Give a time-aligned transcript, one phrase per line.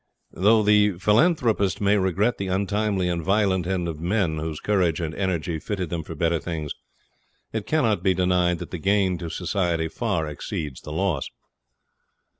[0.33, 5.13] Though the philanthropist may regret the untimely and violent end of men whose courage and
[5.13, 6.73] energy fitted them for better things,
[7.53, 11.29] it cannot be denied that the gain to society far exceeds the loss.